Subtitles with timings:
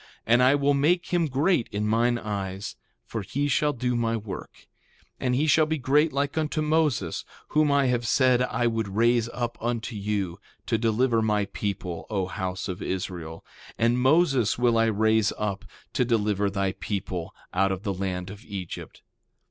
[0.25, 4.49] And I will make him great in mine eyes; for he shall do my work.
[4.55, 4.65] 3:9
[5.19, 9.29] And he shall be great like unto Moses, whom I have said I would raise
[9.29, 13.45] up unto you, to deliver my people, O house of Israel.
[13.73, 18.31] 3:10 And Moses will I raise up, to deliver thy people out of the land
[18.31, 19.03] of Egypt.